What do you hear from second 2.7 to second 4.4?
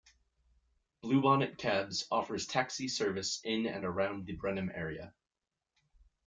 service in and around the